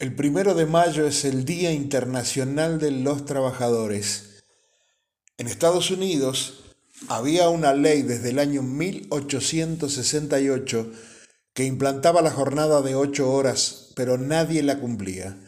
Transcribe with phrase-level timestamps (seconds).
[0.00, 4.42] El primero de mayo es el Día Internacional de los Trabajadores.
[5.36, 6.60] En Estados Unidos
[7.08, 10.90] había una ley desde el año 1868
[11.52, 15.38] que implantaba la jornada de ocho horas, pero nadie la cumplía.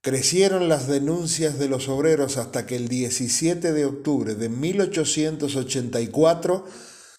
[0.00, 6.64] Crecieron las denuncias de los obreros hasta que el 17 de octubre de 1884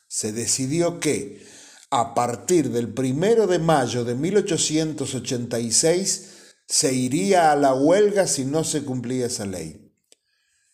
[0.08, 1.46] se decidió que,
[1.90, 6.38] a partir del primero de mayo de 1886,
[6.70, 9.92] se iría a la huelga si no se cumplía esa ley.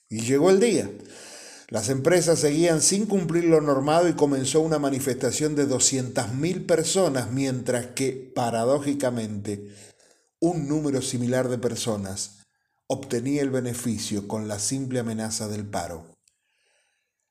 [0.09, 0.91] Y llegó el día.
[1.69, 7.87] Las empresas seguían sin cumplir lo normado y comenzó una manifestación de 200.000 personas, mientras
[7.87, 9.73] que, paradójicamente,
[10.39, 12.39] un número similar de personas
[12.87, 16.05] obtenía el beneficio con la simple amenaza del paro.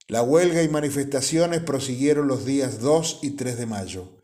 [0.09, 4.24] La huelga y manifestaciones prosiguieron los días 2 y 3 de mayo.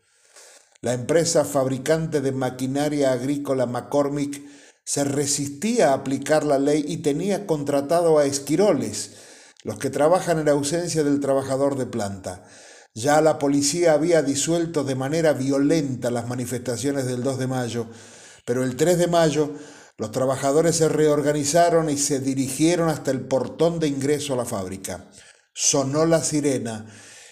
[0.83, 4.41] La empresa fabricante de maquinaria agrícola McCormick
[4.83, 9.11] se resistía a aplicar la ley y tenía contratado a esquiroles,
[9.63, 12.43] los que trabajan en ausencia del trabajador de planta.
[12.95, 17.85] Ya la policía había disuelto de manera violenta las manifestaciones del 2 de mayo,
[18.43, 19.51] pero el 3 de mayo
[19.97, 25.05] los trabajadores se reorganizaron y se dirigieron hasta el portón de ingreso a la fábrica.
[25.53, 26.87] Sonó la sirena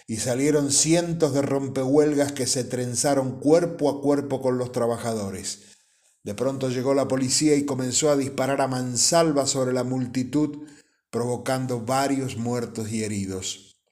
[0.09, 5.59] y salieron cientos de rompehuelgas que se trenzaron cuerpo a cuerpo con los trabajadores.
[6.23, 10.65] De pronto llegó la policía y comenzó a disparar a mansalva sobre la multitud,
[11.11, 13.83] provocando varios muertos y heridos.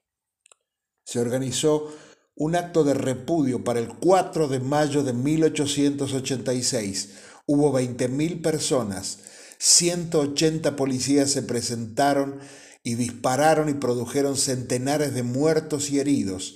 [1.06, 1.94] Se organizó
[2.34, 7.10] un acto de repudio para el 4 de mayo de 1886.
[7.46, 9.20] Hubo 20.000 personas,
[9.60, 12.40] 180 policías se presentaron
[12.88, 16.56] y dispararon y produjeron centenares de muertos y heridos.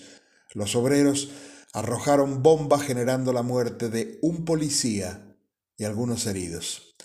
[0.54, 1.28] Los obreros
[1.74, 5.36] arrojaron bombas generando la muerte de un policía
[5.76, 6.96] y algunos heridos.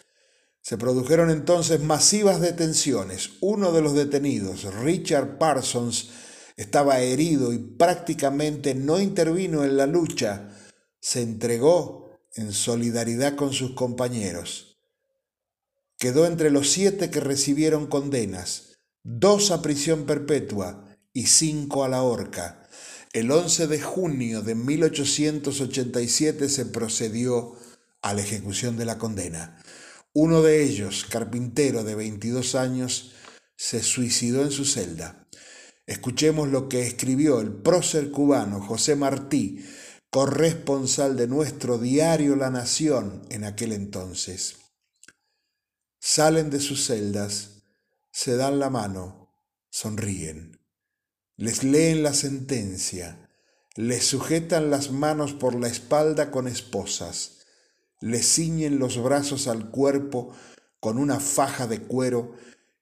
[0.61, 3.31] Se produjeron entonces masivas detenciones.
[3.41, 6.11] Uno de los detenidos, Richard Parsons,
[6.57, 10.57] estaba herido y prácticamente no intervino en la lucha.
[11.01, 14.79] Se entregó en solidaridad con sus compañeros.
[15.99, 18.76] Quedó entre los siete que recibieron condenas
[19.09, 22.69] dos a prisión perpetua y cinco a la horca.
[23.13, 27.55] El 11 de junio de 1887 se procedió
[28.03, 29.63] a la ejecución de la condena.
[30.13, 33.13] Uno de ellos, carpintero de 22 años,
[33.57, 35.29] se suicidó en su celda.
[35.87, 39.65] Escuchemos lo que escribió el prócer cubano José Martí,
[40.11, 44.57] corresponsal de nuestro diario La Nación en aquel entonces.
[46.01, 47.56] Salen de sus celdas
[48.17, 49.29] se dan la mano,
[49.69, 50.59] sonríen,
[51.37, 53.29] les leen la sentencia,
[53.75, 57.45] les sujetan las manos por la espalda con esposas,
[58.01, 60.35] les ciñen los brazos al cuerpo
[60.81, 62.33] con una faja de cuero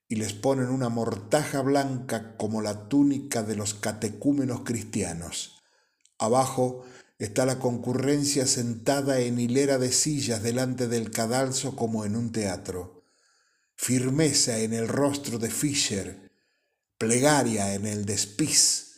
[0.07, 5.61] y les ponen una mortaja blanca como la túnica de los catecúmenos cristianos.
[6.17, 6.85] Abajo
[7.19, 12.95] está la concurrencia sentada en hilera de sillas delante del cadalso como en un teatro
[13.85, 16.31] firmeza en el rostro de Fisher,
[16.97, 18.95] plegaria en el de Spies,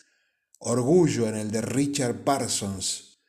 [0.59, 3.19] orgullo en el de Richard Parsons.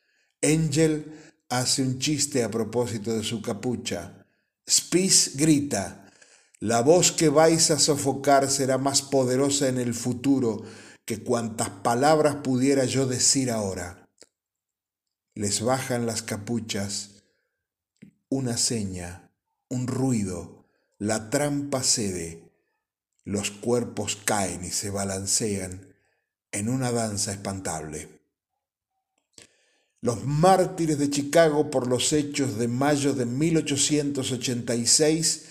[0.40, 4.24] Angel hace un chiste a propósito de su capucha.
[4.70, 6.12] Spies grita,
[6.60, 10.62] la voz que vais a sofocar será más poderosa en el futuro
[11.04, 14.08] que cuantas palabras pudiera yo decir ahora.
[15.34, 17.24] Les bajan las capuchas,
[18.28, 19.32] una seña,
[19.68, 20.57] un ruido,
[20.98, 22.42] la trampa cede,
[23.24, 25.94] los cuerpos caen y se balancean
[26.50, 28.08] en una danza espantable.
[30.00, 35.44] Los mártires de Chicago por los hechos de mayo de 1886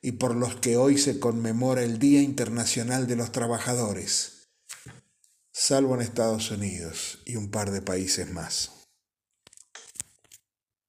[0.00, 4.48] y por los que hoy se conmemora el Día Internacional de los Trabajadores,
[5.52, 8.75] salvo en Estados Unidos y un par de países más.